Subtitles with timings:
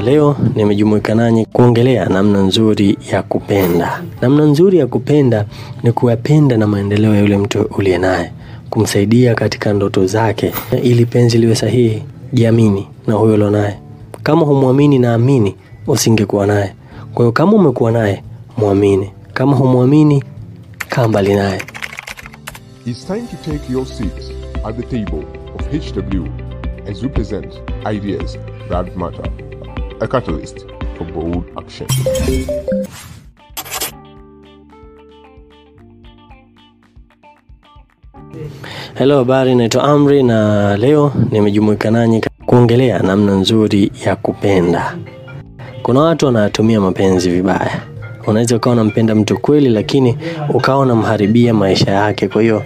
[0.00, 4.02] Leo nimejumuika nanyi kuongelea namna nzuri ya kupenda.
[4.22, 5.44] Namna nzuri ya kupenda
[5.82, 8.32] ni kuyapenda na maendeleo ya yule mtu uliye naye,
[8.70, 12.02] kumsaidia katika ndoto zake ili penzi liwe sahihi.
[12.32, 13.78] Jiamini na huyo ulio naye.
[14.22, 15.54] Kama humwamini na amini,
[15.86, 16.74] usingekuwa naye.
[17.14, 18.22] Kwa hiyo kama umekuwa naye,
[18.58, 19.10] mwamini.
[19.34, 20.24] Kama humwamini,
[20.88, 21.62] kaa mbali naye.
[22.86, 24.30] It's time to take your seats
[24.64, 25.24] at the table
[25.58, 26.24] of HW
[26.90, 27.46] as we present
[27.92, 28.38] ideas
[28.70, 29.24] that matter,
[30.00, 30.66] a catalyst
[30.96, 31.86] for bold action.
[38.94, 44.96] Hello, habari, naitwa Amri na leo nimejumuika nanyi kuongelea namna nzuri ya kupenda.
[45.82, 47.80] Kuna watu wanatumia mapenzi vibaya.
[48.26, 50.18] Unaweza ukawa unampenda mtu kweli, lakini
[50.54, 52.28] ukawa unamharibia maisha yake.
[52.28, 52.62] Kwa hiyo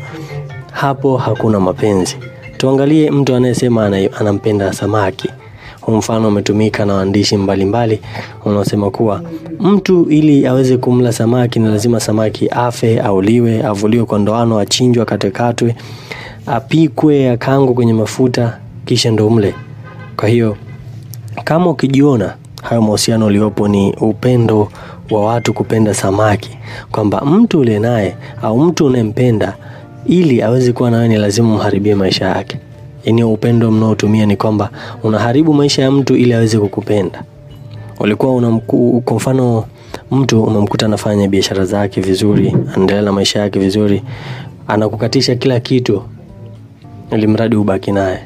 [0.72, 2.16] hapo hakuna mapenzi.
[2.56, 3.86] Tuangalie mtu anayesema
[4.20, 5.28] anampenda samaki.
[5.88, 8.00] Mfano umetumika na waandishi mbalimbali
[8.44, 9.22] unaosema kuwa
[9.60, 15.74] mtu ili aweze kumla samaki ni lazima samaki afe, auliwe, avuliwe kwa ndoano, achinjwe, akatekatwe,
[16.46, 19.54] apikwe, akangwe kwenye mafuta, kisha ndo mle.
[20.16, 20.56] Kwa hiyo
[21.44, 24.68] kama ukijiona hayo mahusiano uliopo ni upendo
[25.10, 26.50] wa watu kupenda samaki,
[26.92, 29.56] kwamba mtu ule naye au mtu unayempenda
[30.06, 32.58] ili aweze kuwa nawe ni lazima umharibie maisha yake.
[33.04, 34.70] Yaani upendo mnaotumia ni kwamba
[35.02, 37.22] unaharibu maisha ya mtu ili aweze kukupenda.
[38.00, 39.64] Ulikuwa unamku, kwa mfano
[40.10, 44.02] mtu unamkuta anafanya biashara zake vizuri, anaendelea na maisha yake vizuri,
[44.68, 46.02] anakukatisha kila kitu
[47.12, 48.18] ili mradi ubaki naye.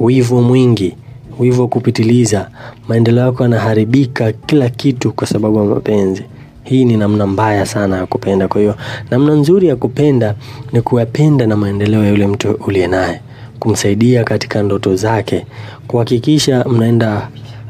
[0.00, 0.96] Wivu mwingi,
[1.38, 2.50] wivu kupitiliza,
[2.88, 6.24] maendeleo yako yanaharibika kila kitu kwa sababu ya mapenzi.
[6.64, 8.48] Hii ni namna mbaya sana ya kupenda.
[8.48, 8.74] Kwa hiyo
[9.10, 10.34] namna nzuri ya kupenda
[10.72, 13.20] ni kuyapenda na maendeleo ya yule mtu uliye naye,
[13.60, 15.46] kumsaidia katika ndoto zake,
[15.88, 17.28] kuhakikisha mnaenda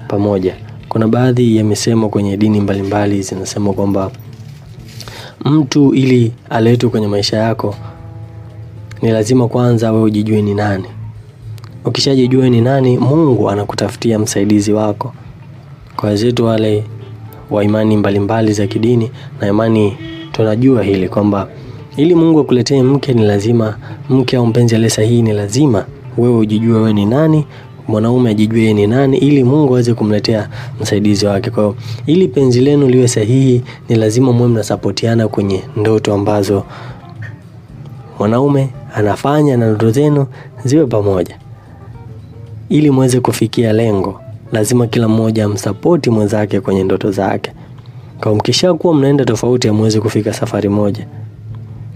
[0.08, 0.54] pamoja.
[0.88, 4.10] Kuna baadhi ya misemo kwenye dini mbalimbali zinasema kwamba
[5.44, 7.74] mtu ili aletwe kwenye maisha yako
[9.02, 10.84] ni lazima kwanza wewe ujijue ni nani.
[11.84, 15.12] Ukishajijua ni nani, Mungu anakutafutia msaidizi wako.
[15.96, 16.84] Kwa wenzetu wale
[17.50, 19.96] wa imani mbalimbali za kidini na imani,
[20.32, 21.48] tunajua hili kwamba
[21.96, 23.76] ili Mungu akuletee mke ni lazima
[24.10, 25.84] mke au mpenzi aliye sahihi, ni lazima
[26.18, 27.46] wewe ujijue wewe ni nani,
[27.88, 30.48] mwanaume ajijue ni nani, ili Mungu aweze kumletea
[30.80, 31.50] msaidizi wake.
[31.50, 36.64] Kwa hiyo ili penzi lenu liwe sahihi, ni lazima muwe mnasapotiana kwenye ndoto ambazo
[38.18, 40.26] mwanaume anafanya na ndoto zenu
[40.64, 41.36] ziwe pamoja
[42.68, 44.20] ili muweze kufikia lengo,
[44.52, 47.52] lazima kila mmoja amsapoti mwenzake kwenye ndoto zake.
[48.20, 51.06] Kwa mkishakuwa mnaenda tofauti, amweze kufika safari moja.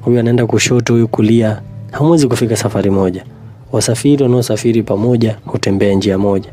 [0.05, 1.61] Huyu anaenda kushoto, huyu kulia,
[1.93, 3.25] hamwezi kufika safari moja.
[3.73, 6.51] Wasafiri wanaosafiri pamoja hutembea njia moja.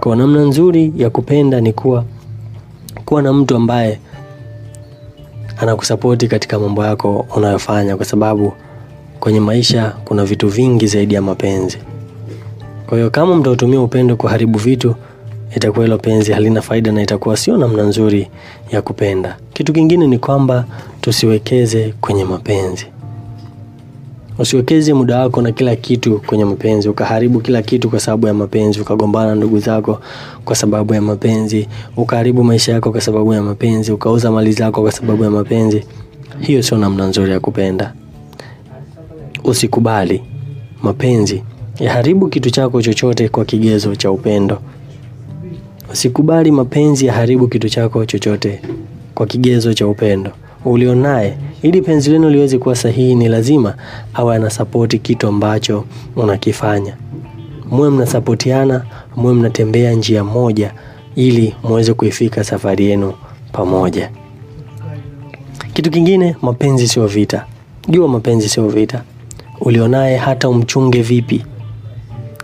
[0.00, 2.04] Kwa namna nzuri ya kupenda ni kuwa
[3.04, 4.00] kuwa na mtu ambaye
[5.58, 8.52] anakusapoti katika mambo yako unayofanya, kwa sababu
[9.20, 11.78] kwenye maisha kuna vitu vingi zaidi ya mapenzi.
[12.86, 14.94] Kwa hiyo kama mtautumia upendo kuharibu vitu,
[15.56, 18.28] itakuwa hilo penzi halina faida na itakuwa sio namna nzuri
[18.72, 19.36] ya kupenda.
[19.52, 20.64] Kitu kingine ni kwamba
[21.00, 22.86] tusiwekeze kwenye mapenzi.
[24.38, 28.80] Usiwekeze muda wako na kila kitu kwenye mapenzi, ukaharibu kila kitu kwa sababu ya mapenzi,
[28.80, 30.00] ukagombana ndugu zako
[30.44, 34.92] kwa sababu ya mapenzi, ukaharibu maisha yako kwa sababu ya mapenzi, ukauza mali zako kwa
[34.92, 35.84] sababu ya mapenzi.
[36.40, 37.92] Hiyo sio namna nzuri ya kupenda.
[39.44, 40.22] Usikubali
[40.82, 41.42] mapenzi
[41.80, 44.58] yaharibu kitu chako chochote kwa kigezo cha upendo.
[45.92, 48.60] Usikubali mapenzi yaharibu kitu chako chochote
[49.14, 50.30] kwa kigezo cha upendo
[50.64, 51.38] ulionaye.
[51.62, 53.74] Ili penzi lenu liweze kuwa sahihi, ni lazima
[54.14, 55.84] awe anasapoti kitu ambacho
[56.16, 56.96] unakifanya.
[57.70, 58.84] Muwe mnasapotiana,
[59.16, 60.72] muwe mnatembea njia moja,
[61.16, 63.12] ili muweze kuifika safari yenu
[63.52, 64.10] pamoja.
[65.72, 67.46] Kitu kingine, mapenzi sio vita.
[67.88, 69.02] Jua mapenzi sio vita.
[69.60, 71.44] Ulionaye hata umchunge vipi,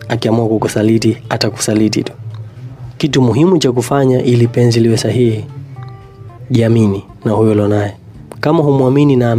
[0.08, 2.12] akiamua kukusaliti atakusaliti tu.
[3.02, 5.44] Kitu muhimu cha kufanya ili penzi liwe sahihi,
[6.50, 7.94] jiamini na huyo ulionaye.
[8.40, 9.36] Kama humwamini na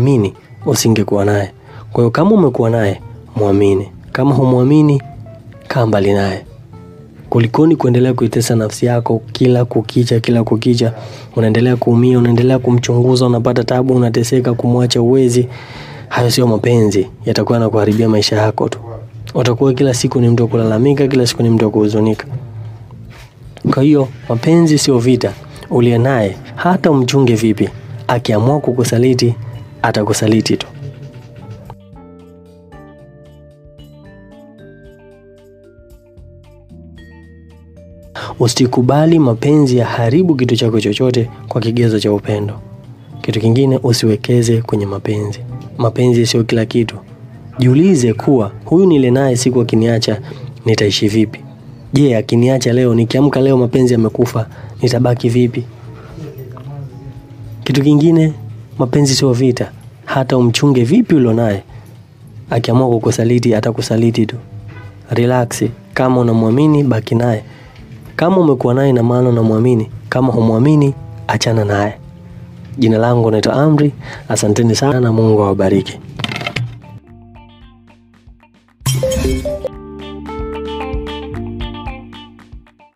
[0.66, 1.52] usingekuwa naye.
[1.92, 3.02] Kwa hiyo kama umekuwa naye,
[3.36, 3.88] mwamini.
[4.12, 5.02] Kama humwamini,
[5.68, 6.46] kaa mbali naye.
[7.30, 10.94] Kulikoni kuendelea kuitesa nafsi yako kila kukicha, kila kukicha,
[11.36, 15.48] unaendelea kuumia, unaendelea kumchunguza, unapata tabu, unateseka, kumwacha uwezi.
[16.08, 18.80] Hayo sio mapenzi, yatakuwa na kuharibia maisha yako tu.
[19.36, 22.28] Utakuwa kila siku ni mtu wa kulalamika, kila siku ni mtu wa kuhuzunika.
[23.72, 25.34] Kwa hiyo mapenzi sio vita.
[25.70, 27.70] Uliye naye hata umchunge vipi,
[28.08, 29.36] akiamua kukusaliti
[29.82, 30.68] atakusaliti tu.
[38.40, 42.60] Usikubali mapenzi ya haribu kitu chako chochote kwa kigezo cha upendo.
[43.22, 45.40] Kitu kingine, usiwekeze kwenye mapenzi.
[45.78, 46.96] Mapenzi sio kila kitu.
[47.60, 50.22] Jiulize kuwa huyu nile naye siku akiniacha
[50.66, 51.40] nitaishi vipi?
[51.94, 54.46] Je, akiniacha leo, nikiamka leo mapenzi yamekufa,
[54.82, 55.64] nitabaki vipi?
[57.64, 58.34] Kitu kingine,
[58.80, 59.72] mapenzi sio vita.
[60.06, 61.64] Hata umchunge vipi ulionaye,
[62.50, 64.36] akiamua kukusaliti atakusaliti tu.
[65.10, 65.64] Relax,
[65.94, 67.44] kama unamwamini baki naye.
[68.16, 69.90] Kama umekuwa naye na maana unamwamini.
[70.10, 70.94] Kama humwamini
[71.28, 71.94] achana naye.
[72.78, 73.92] Jina langu naitwa Amri.
[74.30, 76.00] Asanteni sana na Mungu awabariki.